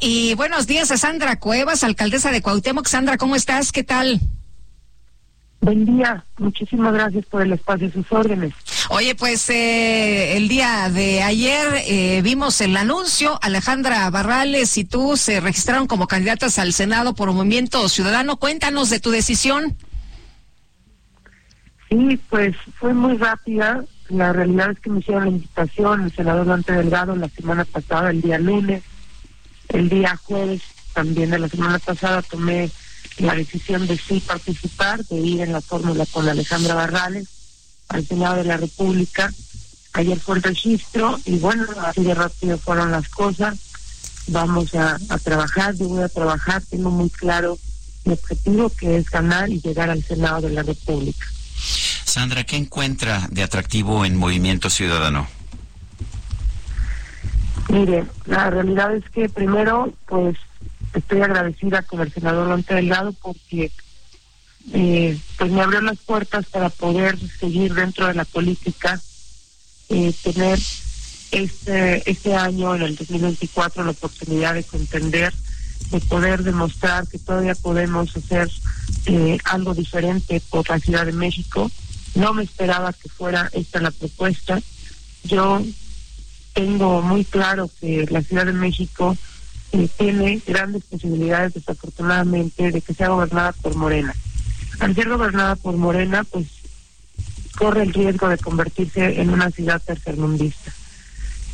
Y 0.00 0.36
buenos 0.36 0.68
días 0.68 0.92
a 0.92 0.96
Sandra 0.96 1.40
Cuevas, 1.40 1.82
alcaldesa 1.82 2.30
de 2.30 2.40
Cuauhtémoc. 2.40 2.86
Sandra, 2.86 3.18
¿cómo 3.18 3.34
estás? 3.34 3.72
¿Qué 3.72 3.82
tal? 3.82 4.20
Buen 5.60 5.84
día, 5.84 6.24
muchísimas 6.38 6.94
gracias 6.94 7.26
por 7.26 7.42
el 7.42 7.52
espacio, 7.52 7.90
sus 7.90 8.06
órdenes. 8.12 8.54
Oye, 8.90 9.16
pues 9.16 9.50
eh, 9.50 10.36
el 10.36 10.46
día 10.46 10.88
de 10.88 11.24
ayer 11.24 11.82
eh, 11.84 12.20
vimos 12.22 12.60
el 12.60 12.76
anuncio, 12.76 13.40
Alejandra 13.42 14.08
Barrales 14.10 14.78
y 14.78 14.84
tú 14.84 15.16
se 15.16 15.40
registraron 15.40 15.88
como 15.88 16.06
candidatas 16.06 16.60
al 16.60 16.72
Senado 16.72 17.16
por 17.16 17.28
un 17.28 17.34
Movimiento 17.34 17.88
Ciudadano. 17.88 18.36
Cuéntanos 18.36 18.90
de 18.90 19.00
tu 19.00 19.10
decisión. 19.10 19.76
Sí, 21.88 22.20
pues 22.30 22.54
fue 22.78 22.94
muy 22.94 23.16
rápida. 23.16 23.84
La 24.10 24.32
realidad 24.32 24.70
es 24.70 24.78
que 24.78 24.90
me 24.90 25.00
hicieron 25.00 25.24
la 25.24 25.30
invitación 25.30 26.02
el 26.02 26.12
senador 26.12 26.46
Dante 26.46 26.72
Delgado 26.72 27.16
la 27.16 27.28
semana 27.30 27.64
pasada, 27.64 28.10
el 28.10 28.22
día 28.22 28.38
lunes. 28.38 28.84
El 29.68 29.88
día 29.88 30.18
jueves 30.24 30.62
también 30.94 31.30
de 31.30 31.38
la 31.38 31.48
semana 31.48 31.78
pasada 31.78 32.22
tomé 32.22 32.70
la 33.18 33.34
decisión 33.34 33.86
de 33.86 33.98
sí 33.98 34.20
participar, 34.20 35.04
de 35.04 35.16
ir 35.16 35.40
en 35.40 35.52
la 35.52 35.60
fórmula 35.60 36.06
con 36.06 36.28
Alejandra 36.28 36.74
Barrales 36.74 37.28
al 37.88 38.06
Senado 38.06 38.36
de 38.36 38.44
la 38.44 38.56
República. 38.56 39.32
Ayer 39.92 40.18
fue 40.18 40.36
el 40.36 40.42
registro 40.42 41.18
y 41.24 41.38
bueno, 41.38 41.66
así 41.84 42.02
de 42.02 42.14
rápido 42.14 42.58
fueron 42.58 42.92
las 42.92 43.08
cosas. 43.08 43.58
Vamos 44.28 44.74
a, 44.74 44.98
trabajar, 45.22 45.74
yo 45.74 45.88
voy 45.88 46.02
a 46.02 46.08
trabajar, 46.08 46.62
tengo 46.68 46.90
muy 46.90 47.08
claro 47.10 47.58
mi 48.04 48.12
objetivo 48.12 48.70
que 48.70 48.96
es 48.96 49.10
ganar 49.10 49.48
y 49.48 49.60
llegar 49.60 49.90
al 49.90 50.04
Senado 50.04 50.42
de 50.42 50.50
la 50.50 50.62
República. 50.62 51.26
Sandra, 52.04 52.44
¿qué 52.44 52.56
encuentra 52.56 53.26
de 53.30 53.42
atractivo 53.42 54.04
en 54.04 54.16
Movimiento 54.16 54.70
Ciudadano? 54.70 55.28
Mire, 57.68 58.06
la 58.24 58.50
realidad 58.50 58.94
es 58.94 59.04
que 59.10 59.28
primero, 59.28 59.92
pues 60.06 60.36
estoy 60.94 61.20
agradecida 61.20 61.82
con 61.82 62.00
el 62.00 62.12
senador 62.12 62.48
Dante 62.48 62.74
Delgado 62.74 63.12
porque 63.12 63.70
eh, 64.72 65.18
pues 65.36 65.50
me 65.50 65.60
abrió 65.60 65.80
las 65.82 65.98
puertas 65.98 66.46
para 66.46 66.70
poder 66.70 67.18
seguir 67.38 67.74
dentro 67.74 68.06
de 68.06 68.14
la 68.14 68.24
política, 68.24 69.00
eh, 69.90 70.14
tener 70.22 70.58
este 71.30 72.10
este 72.10 72.34
año, 72.34 72.74
en 72.74 72.82
el 72.82 72.96
2024, 72.96 73.84
la 73.84 73.90
oportunidad 73.90 74.54
de 74.54 74.64
contender, 74.64 75.34
de 75.90 76.00
poder 76.00 76.42
demostrar 76.42 77.06
que 77.06 77.18
todavía 77.18 77.54
podemos 77.54 78.16
hacer 78.16 78.50
eh, 79.06 79.38
algo 79.44 79.74
diferente 79.74 80.40
por 80.48 80.68
la 80.70 80.78
Ciudad 80.78 81.04
de 81.04 81.12
México. 81.12 81.70
No 82.14 82.32
me 82.32 82.44
esperaba 82.44 82.94
que 82.94 83.10
fuera 83.10 83.50
esta 83.52 83.80
la 83.80 83.90
propuesta. 83.90 84.60
Yo 85.24 85.62
tengo 86.58 87.02
muy 87.02 87.24
claro 87.24 87.70
que 87.80 88.04
la 88.10 88.20
Ciudad 88.20 88.44
de 88.44 88.52
México 88.52 89.16
eh, 89.70 89.88
tiene 89.96 90.42
grandes 90.44 90.82
posibilidades, 90.82 91.54
desafortunadamente, 91.54 92.72
de 92.72 92.80
que 92.80 92.94
sea 92.94 93.10
gobernada 93.10 93.52
por 93.52 93.76
Morena. 93.76 94.12
Al 94.80 94.92
ser 94.92 95.08
gobernada 95.08 95.54
por 95.54 95.76
Morena, 95.76 96.24
pues 96.24 96.48
corre 97.56 97.84
el 97.84 97.94
riesgo 97.94 98.28
de 98.28 98.38
convertirse 98.38 99.20
en 99.20 99.30
una 99.30 99.52
ciudad 99.52 99.80
tercermundista. 99.80 100.72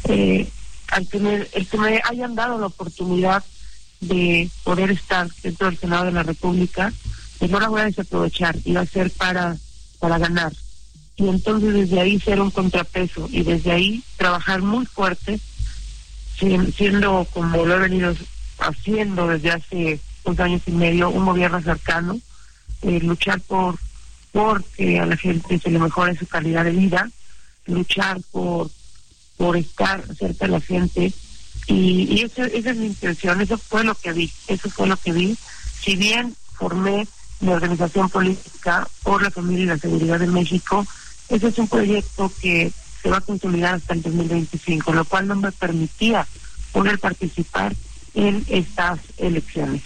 Eh, 0.05 0.49
al 0.89 1.07
que 1.07 1.19
me, 1.19 1.47
el 1.53 1.67
que 1.67 1.77
me 1.77 2.01
hayan 2.03 2.35
dado 2.35 2.59
la 2.59 2.69
oportunidad 2.69 3.45
de 4.01 4.49
poder 4.63 4.91
estar 4.91 5.29
dentro 5.43 5.67
del 5.67 5.79
Senado 5.79 6.07
de 6.07 6.13
la 6.13 6.23
República, 6.23 6.91
pues 7.39 7.51
no 7.51 7.61
la 7.61 7.69
voy 7.69 7.83
a 7.83 7.85
desaprovechar 7.85 8.57
y 8.65 8.73
va 8.73 8.81
a 8.81 8.87
ser 8.87 9.11
para, 9.11 9.55
para 9.99 10.17
ganar 10.17 10.55
y 11.17 11.29
entonces 11.29 11.73
desde 11.73 12.01
ahí 12.01 12.19
ser 12.19 12.41
un 12.41 12.51
contrapeso 12.51 13.29
y 13.31 13.43
desde 13.43 13.73
ahí 13.73 14.03
trabajar 14.17 14.63
muy 14.63 14.85
fuerte, 14.87 15.39
siendo 16.39 17.27
como 17.33 17.65
lo 17.65 17.77
he 17.77 17.79
venido 17.79 18.15
haciendo 18.59 19.29
desde 19.29 19.51
hace 19.51 20.01
dos 20.25 20.39
años 20.41 20.63
y 20.67 20.73
medio, 20.73 21.11
un 21.11 21.25
gobierno 21.25 21.61
cercano, 21.63 22.19
eh, 22.83 23.01
luchar 23.01 23.41
por, 23.43 23.79
por 24.33 24.65
que 24.65 24.99
a 24.99 25.07
la 25.07 25.17
gente 25.17 25.59
se 25.59 25.71
le 25.71 25.79
mejore 25.79 26.17
su 26.17 26.27
calidad 26.27 26.65
de 26.65 26.73
vida, 26.73 27.09
luchar 27.67 28.21
por, 28.33 28.71
por 29.37 29.57
estar 29.57 30.05
cerca 30.17 30.47
de 30.47 30.53
la 30.53 30.61
gente 30.61 31.13
y, 31.67 32.07
y 32.11 32.23
esa 32.23 32.45
es 32.47 32.77
mi 32.77 32.87
intención, 32.87 33.41
eso 33.41 33.57
fue 33.57 33.85
lo 33.85 33.95
que 33.95 34.13
vi, 34.13 34.31
eso 34.49 34.69
fue 34.69 34.87
lo 34.87 34.97
que 34.97 35.13
vi. 35.13 35.37
Si 35.81 35.97
bien 35.97 36.35
formé 36.55 37.07
mi 37.41 37.53
organización 37.53 38.09
política 38.11 38.89
por 39.03 39.23
la 39.23 39.31
familia 39.31 39.65
y 39.65 39.67
la 39.69 39.79
seguridad 39.79 40.19
de 40.19 40.27
México, 40.27 40.87
ese 41.29 41.49
es 41.49 41.59
un 41.59 41.69
proyecto 41.69 42.31
que 42.41 42.71
se 43.03 43.11
va 43.11 43.19
a 43.19 43.21
consolidar 43.21 43.75
hasta 43.75 43.95
el 43.95 44.03
2025, 44.03 44.93
lo 44.93 45.05
cual 45.05 45.29
no 45.29 45.37
me 45.37 45.53
permitía 45.53 46.27
poder 46.73 46.99
participar 46.99 47.75
en 48.15 48.45
estas 48.49 48.99
elecciones. 49.19 49.83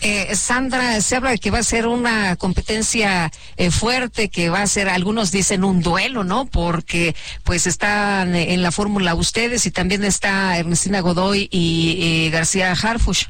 Eh, 0.00 0.36
Sandra, 0.36 1.00
se 1.00 1.16
habla 1.16 1.30
de 1.30 1.38
que 1.38 1.50
va 1.50 1.58
a 1.58 1.62
ser 1.62 1.86
una 1.86 2.36
competencia 2.36 3.32
eh, 3.56 3.70
fuerte, 3.70 4.28
que 4.28 4.50
va 4.50 4.60
a 4.60 4.66
ser, 4.66 4.88
algunos 4.90 5.32
dicen 5.32 5.64
un 5.64 5.80
duelo, 5.80 6.24
¿no? 6.24 6.44
Porque 6.44 7.16
pues 7.42 7.66
están 7.66 8.34
en 8.34 8.62
la 8.62 8.70
fórmula 8.70 9.14
ustedes 9.14 9.64
y 9.64 9.70
también 9.70 10.04
está 10.04 10.58
Ernestina 10.58 11.00
Godoy 11.00 11.48
y 11.50 12.26
eh, 12.26 12.30
García 12.30 12.72
Harfush. 12.72 13.24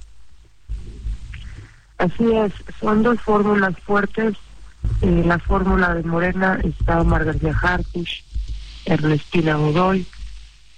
Así 1.98 2.24
es, 2.32 2.52
son 2.80 3.04
dos 3.04 3.20
fórmulas 3.20 3.74
fuertes 3.86 4.34
eh, 5.02 5.22
la 5.24 5.38
fórmula 5.38 5.94
de 5.94 6.02
Morena 6.02 6.60
está 6.62 7.00
Omar 7.00 7.24
García 7.24 7.56
Harfuch, 7.60 8.22
Ernestina 8.84 9.56
Godoy, 9.56 10.06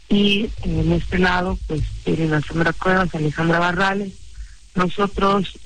y 0.09 0.51
en 0.63 0.93
este 0.93 1.19
lado, 1.19 1.59
pues, 1.67 1.83
tienen 2.05 2.35
a 2.35 2.41
Sandra 2.41 2.73
Cuevas, 2.73 3.15
Alejandra 3.15 3.59
Barrales. 3.59 4.13
Nosotros, 4.75 5.59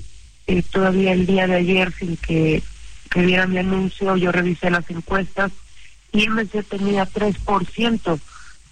eh, 0.47 0.63
todavía 0.63 1.13
el 1.13 1.25
día 1.27 1.47
de 1.47 1.55
ayer, 1.55 1.93
sin 1.93 2.17
que, 2.17 2.63
que 3.09 3.21
diera 3.21 3.45
mi 3.45 3.59
anuncio, 3.59 4.15
yo 4.17 4.31
revisé 4.31 4.71
las 4.71 4.89
encuestas 4.89 5.51
y 6.11 6.27
MC 6.27 6.63
tenía 6.63 7.07
3% 7.07 8.19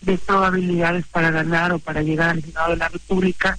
de 0.01 0.17
probabilidades 0.17 1.05
para 1.07 1.31
ganar 1.31 1.71
o 1.71 1.79
para 1.79 2.01
llegar 2.01 2.29
al 2.29 2.41
Senado 2.41 2.71
de 2.71 2.77
la 2.77 2.89
República, 2.89 3.57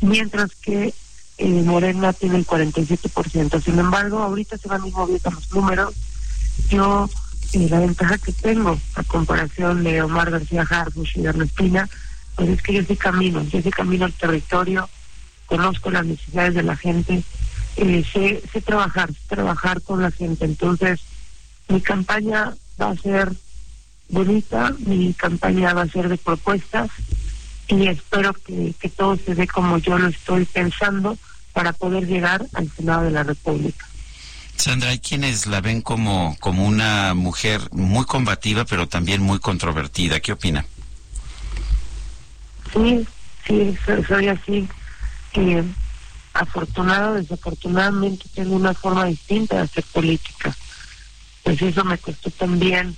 mientras 0.00 0.54
que 0.56 0.92
eh, 1.38 1.62
Morena 1.62 2.12
tiene 2.12 2.36
el 2.36 2.46
47%. 2.46 3.62
Sin 3.62 3.78
embargo, 3.78 4.18
ahorita 4.18 4.58
se 4.58 4.68
van 4.68 4.82
a 4.82 4.86
ir 4.86 4.92
moviendo 4.92 5.30
los 5.30 5.52
números. 5.52 5.94
Yo, 6.68 7.08
eh, 7.52 7.68
la 7.68 7.80
ventaja 7.80 8.18
que 8.18 8.32
tengo 8.32 8.78
a 8.94 9.02
comparación 9.04 9.82
de 9.84 10.02
Omar 10.02 10.30
García 10.30 10.66
Harbush 10.68 11.18
y 11.18 11.22
de 11.22 11.28
Ernestina, 11.30 11.88
pues 12.36 12.50
es 12.50 12.62
que 12.62 12.74
yo 12.74 12.82
sí 12.84 12.96
camino, 12.96 13.42
yo 13.44 13.60
sí 13.60 13.70
camino 13.70 14.04
al 14.04 14.12
territorio, 14.12 14.88
conozco 15.46 15.90
las 15.90 16.06
necesidades 16.06 16.54
de 16.54 16.62
la 16.62 16.76
gente, 16.76 17.22
eh, 17.76 18.04
sé, 18.12 18.42
sé 18.52 18.60
trabajar, 18.60 19.10
sé 19.12 19.20
trabajar 19.28 19.82
con 19.82 20.02
la 20.02 20.10
gente. 20.10 20.44
Entonces, 20.44 21.00
mi 21.68 21.80
campaña 21.80 22.54
va 22.80 22.90
a 22.90 22.96
ser 22.96 23.32
bonita, 24.08 24.74
mi 24.78 25.12
campaña 25.14 25.72
va 25.72 25.82
a 25.82 25.88
ser 25.88 26.08
de 26.08 26.18
propuestas 26.18 26.90
y 27.68 27.86
espero 27.86 28.32
que, 28.32 28.74
que 28.78 28.88
todo 28.88 29.16
se 29.16 29.34
dé 29.34 29.46
como 29.46 29.78
yo 29.78 29.98
lo 29.98 30.08
estoy 30.08 30.44
pensando 30.44 31.16
para 31.52 31.72
poder 31.72 32.06
llegar 32.06 32.46
al 32.54 32.70
Senado 32.70 33.04
de 33.04 33.10
la 33.10 33.22
República. 33.22 33.86
Sandra, 34.56 34.90
hay 34.90 34.98
quienes 34.98 35.46
la 35.46 35.60
ven 35.60 35.82
como, 35.82 36.36
como 36.40 36.66
una 36.66 37.14
mujer 37.14 37.60
muy 37.72 38.04
combativa, 38.04 38.64
pero 38.64 38.88
también 38.88 39.22
muy 39.22 39.38
controvertida. 39.38 40.20
¿Qué 40.20 40.32
opina? 40.32 40.64
Sí, 42.72 43.06
sí, 43.46 43.76
soy, 43.84 44.04
soy 44.04 44.28
así. 44.28 44.68
Eh, 45.34 45.64
afortunado, 46.34 47.14
desafortunadamente 47.14 48.26
tengo 48.34 48.54
una 48.54 48.74
forma 48.74 49.06
distinta 49.06 49.56
de 49.56 49.62
hacer 49.62 49.84
política. 49.92 50.54
Pues 51.42 51.60
eso 51.60 51.84
me 51.84 51.98
costó 51.98 52.30
también 52.30 52.96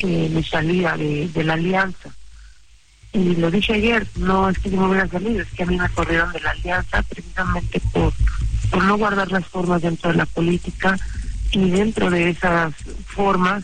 eh, 0.00 0.28
mi 0.30 0.42
salida 0.42 0.96
de, 0.96 1.28
de 1.28 1.44
la 1.44 1.54
alianza 1.54 2.10
y 3.14 3.36
lo 3.36 3.48
dije 3.48 3.74
ayer, 3.74 4.06
no 4.16 4.50
es 4.50 4.58
que 4.58 4.70
yo 4.70 4.76
me 4.76 4.88
hubiera 4.88 5.08
salido, 5.08 5.40
es 5.40 5.48
que 5.50 5.62
a 5.62 5.66
mí 5.66 5.78
me 5.78 5.88
corrieron 5.90 6.32
de 6.32 6.40
la 6.40 6.50
alianza 6.50 7.00
precisamente 7.04 7.80
por, 7.92 8.12
por 8.70 8.82
no 8.82 8.98
guardar 8.98 9.30
las 9.30 9.46
formas 9.46 9.82
dentro 9.82 10.10
de 10.10 10.16
la 10.16 10.26
política 10.26 10.98
y 11.52 11.70
dentro 11.70 12.10
de 12.10 12.30
esas 12.30 12.74
formas, 13.06 13.62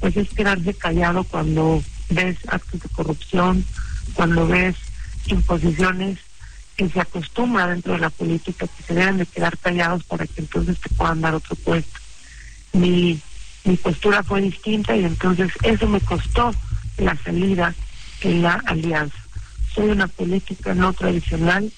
pues 0.00 0.14
es 0.18 0.28
quedarse 0.28 0.74
callado 0.74 1.24
cuando 1.24 1.82
ves 2.10 2.36
actos 2.46 2.80
de 2.82 2.88
corrupción, 2.90 3.64
cuando 4.12 4.46
ves 4.46 4.76
imposiciones 5.28 6.18
que 6.76 6.90
se 6.90 7.00
acostumbra 7.00 7.68
dentro 7.68 7.94
de 7.94 8.00
la 8.00 8.10
política 8.10 8.66
que 8.66 8.82
se 8.82 8.94
deben 8.94 9.16
de 9.16 9.24
quedar 9.24 9.56
callados 9.56 10.04
para 10.04 10.26
que 10.26 10.42
entonces 10.42 10.78
te 10.78 10.90
puedan 10.90 11.22
dar 11.22 11.34
otro 11.34 11.56
puesto. 11.56 11.98
Mi, 12.74 13.18
mi 13.64 13.76
postura 13.78 14.22
fue 14.22 14.42
distinta 14.42 14.94
y 14.94 15.06
entonces 15.06 15.50
eso 15.62 15.88
me 15.88 16.02
costó 16.02 16.54
la 16.98 17.16
salida 17.16 17.74
en 18.22 18.42
la 18.42 18.60
alianza. 18.66 19.16
Soy 19.74 19.90
una 19.90 20.08
política 20.08 20.74
no 20.74 20.92
tradicional, 20.92 21.72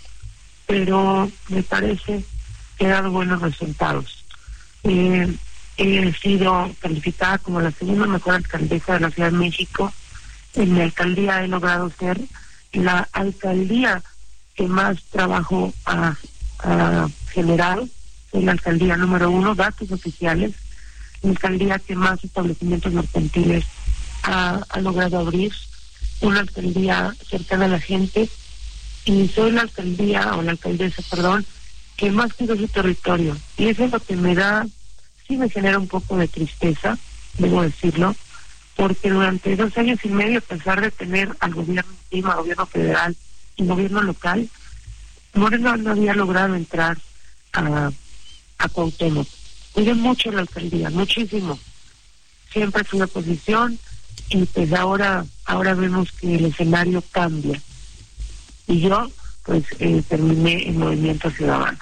pero 0.66 1.30
me 1.48 1.62
parece 1.62 2.24
que 2.76 2.86
he 2.86 2.88
dado 2.88 3.10
buenos 3.10 3.42
resultados. 3.42 4.24
Eh, 4.84 5.34
he 5.76 6.12
sido 6.14 6.70
calificada 6.80 7.38
como 7.38 7.60
la 7.60 7.70
segunda 7.70 8.06
mejor 8.06 8.34
alcaldesa 8.34 8.94
de 8.94 9.00
la 9.00 9.10
Ciudad 9.10 9.30
de 9.30 9.38
México. 9.38 9.92
En 10.54 10.74
mi 10.74 10.80
alcaldía 10.80 11.44
he 11.44 11.48
logrado 11.48 11.90
ser 11.98 12.20
la 12.72 13.08
alcaldía 13.12 14.02
que 14.54 14.66
más 14.66 15.02
trabajo 15.10 15.72
ha, 15.86 16.16
generado. 17.32 17.88
Soy 18.30 18.44
la 18.44 18.52
alcaldía 18.52 18.96
número 18.96 19.30
uno, 19.30 19.54
datos 19.54 19.90
oficiales. 19.90 20.52
La 21.22 21.30
alcaldía 21.30 21.78
que 21.78 21.96
más 21.96 22.22
establecimientos 22.22 22.92
mercantiles 22.92 23.64
ha, 24.22 24.60
ha 24.68 24.80
logrado 24.80 25.18
abrir. 25.18 25.52
Una 26.22 26.40
alcaldía 26.40 27.14
cercana 27.28 27.66
a 27.66 27.68
la 27.68 27.80
gente. 27.80 28.28
Y 29.04 29.28
soy 29.28 29.50
la 29.50 29.62
alcaldía, 29.62 30.34
o 30.36 30.42
la 30.42 30.52
alcaldesa, 30.52 31.02
perdón, 31.10 31.44
que 31.96 32.10
más 32.10 32.32
cuida 32.34 32.56
su 32.56 32.68
territorio. 32.68 33.36
Y 33.56 33.66
eso 33.68 33.84
es 33.84 33.92
lo 33.92 34.00
que 34.00 34.16
me 34.16 34.34
da, 34.34 34.66
sí 35.26 35.36
me 35.36 35.50
genera 35.50 35.78
un 35.78 35.88
poco 35.88 36.16
de 36.16 36.28
tristeza, 36.28 36.96
debo 37.38 37.62
decirlo, 37.62 38.14
porque 38.76 39.10
durante 39.10 39.56
dos 39.56 39.76
años 39.76 39.98
y 40.04 40.08
medio, 40.08 40.38
a 40.38 40.42
pesar 40.42 40.80
de 40.80 40.90
tener 40.90 41.34
al 41.40 41.54
gobierno 41.54 41.92
encima, 42.10 42.36
gobierno 42.36 42.66
federal 42.66 43.16
y 43.56 43.66
gobierno 43.66 44.02
local, 44.02 44.48
Moreno 45.34 45.76
no 45.76 45.92
había 45.92 46.14
logrado 46.14 46.54
entrar 46.54 46.98
a, 47.52 47.90
a 48.58 48.68
Cuauhtémoc. 48.68 49.26
Mucho 49.96 50.30
la 50.30 50.42
alcaldía, 50.42 50.90
muchísimo. 50.90 51.58
Siempre 52.52 52.84
fui 52.84 53.00
oposición 53.00 53.78
y 54.28 54.44
pues 54.44 54.72
ahora, 54.72 55.24
ahora 55.52 55.74
vemos 55.74 56.10
que 56.12 56.34
el 56.34 56.46
escenario 56.46 57.02
cambia. 57.12 57.60
Y 58.66 58.80
yo, 58.80 59.08
pues, 59.44 59.64
eh, 59.78 60.02
terminé 60.08 60.68
en 60.68 60.78
Movimiento 60.78 61.30
Ciudadano. 61.30 61.78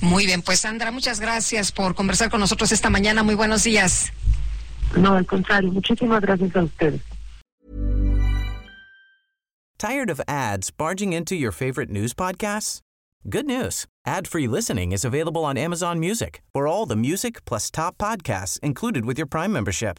Muy 0.00 0.26
bien, 0.26 0.42
pues 0.42 0.60
Sandra, 0.60 0.90
muchas 0.92 1.18
gracias 1.18 1.72
por 1.72 1.94
conversar 1.94 2.30
con 2.30 2.40
nosotros 2.40 2.70
esta 2.72 2.90
mañana. 2.90 3.22
Muy 3.22 3.34
buenos 3.34 3.64
días. 3.64 4.12
No, 4.96 5.14
al 5.14 5.26
contrario, 5.26 5.72
muchísimas 5.72 6.20
gracias 6.20 6.54
a 6.54 6.62
ustedes. 6.62 7.00
Tired 9.76 10.08
of 10.08 10.20
ads 10.28 10.70
barging 10.70 11.12
into 11.12 11.34
your 11.34 11.52
favorite 11.52 11.90
news 11.90 12.14
podcasts? 12.14 12.80
Good 13.28 13.46
news. 13.46 13.86
Ad-free 14.06 14.46
listening 14.46 14.92
is 14.92 15.04
available 15.04 15.44
on 15.44 15.58
Amazon 15.58 15.98
Music. 15.98 16.42
For 16.54 16.66
all 16.66 16.86
the 16.86 16.96
music 16.96 17.44
plus 17.44 17.70
top 17.70 17.98
podcasts 17.98 18.58
included 18.60 19.04
with 19.04 19.18
your 19.18 19.26
Prime 19.26 19.52
membership. 19.52 19.98